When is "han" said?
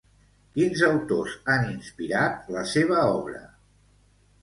1.55-1.69